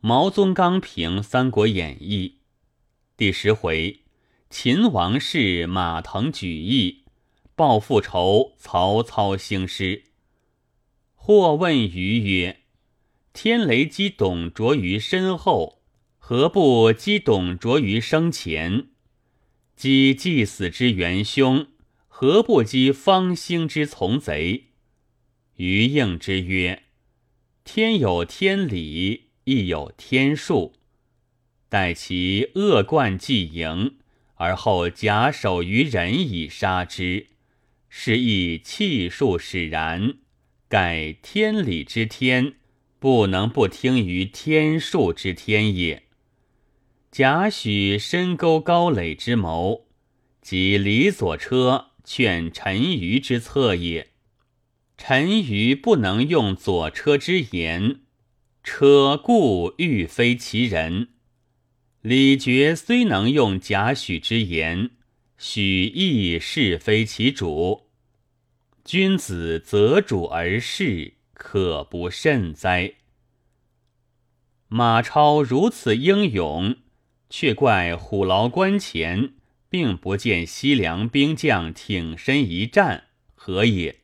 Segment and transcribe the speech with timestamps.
[0.00, 2.28] 毛宗刚评《三国演义》
[3.16, 4.02] 第十回：
[4.48, 7.02] 秦王室马腾举义，
[7.56, 10.04] 报复仇曹操兴师。
[11.16, 12.60] 或问于曰
[13.34, 15.82] ：“天雷击董卓于身后，
[16.18, 18.90] 何不击董卓于生前？
[19.74, 21.66] 击既死之元凶，
[22.06, 24.68] 何不击方兴之从贼？”
[25.58, 26.84] 于应之曰
[27.64, 30.74] ：“天有天理。”亦有天数，
[31.70, 33.96] 待其恶贯既盈，
[34.34, 37.28] 而后假手于人以杀之，
[37.88, 40.18] 是亦气数使然。
[40.68, 42.56] 盖天理之天，
[42.98, 46.02] 不能不听于天数之天也。
[47.10, 49.86] 贾诩深沟高垒之谋，
[50.42, 54.08] 即李左车劝陈馀之策也。
[54.98, 58.00] 陈馀不能用左车之言。
[58.70, 61.08] 车故欲非其人，
[62.02, 64.90] 李傕虽能用贾诩之言，
[65.38, 67.88] 许亦是非其主。
[68.84, 72.92] 君子择主而事，可不慎哉？
[74.68, 76.76] 马超如此英勇，
[77.30, 79.32] 却怪虎牢关前，
[79.70, 84.00] 并不见西凉兵将挺身一战，何也？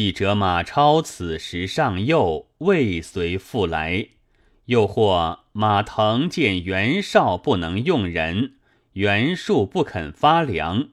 [0.00, 4.10] 一者马超此时尚幼，未遂复来；
[4.66, 8.52] 又或马腾见袁绍不能用人，
[8.92, 10.90] 袁术不肯发粮，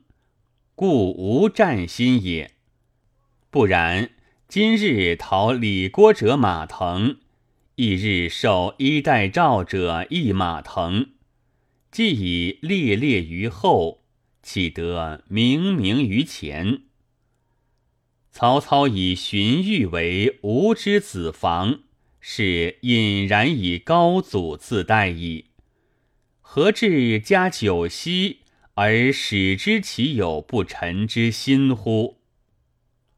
[0.73, 2.53] 故无战心也。
[3.51, 4.09] 不然，
[4.47, 7.17] 今日讨李郭者马腾，
[7.75, 11.11] 翌日受衣带诏者亦马腾，
[11.91, 14.01] 既已列列于后，
[14.41, 16.79] 岂得明明于前？
[18.37, 21.79] 曹操以荀彧为吾之子房，
[22.19, 25.51] 是隐然以高祖自代矣。
[26.41, 28.41] 何至加九锡
[28.73, 32.17] 而使之其有不臣之心乎？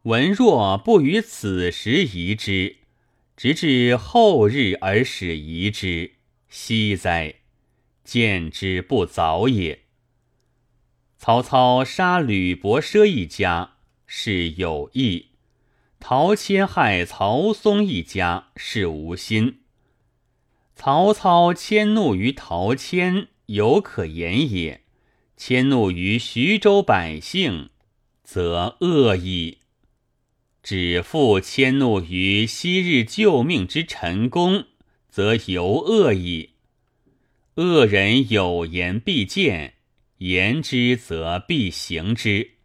[0.04, 2.76] 文若不于此时疑之，
[3.36, 6.12] 直至后日而使疑之，
[6.48, 7.34] 惜哉！
[8.04, 9.80] 见之不早也。
[11.18, 13.77] 曹操杀吕伯奢一家。
[14.08, 15.28] 是有意，
[16.00, 19.60] 陶谦害曹嵩一家是无心。
[20.76, 24.80] 曹操迁怒于陶谦，有可言也；
[25.36, 27.70] 迁怒于徐州百姓，
[28.24, 29.60] 则恶矣。
[30.64, 34.66] 指父迁怒于昔日救命之陈宫，
[35.10, 36.52] 则尤恶矣。
[37.56, 39.74] 恶人有言必见，
[40.20, 42.57] 言之则必行之。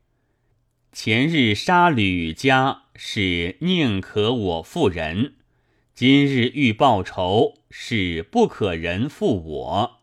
[0.95, 5.37] 前日杀吕家是宁可我负人，
[5.95, 10.02] 今日欲报仇是不可人负我。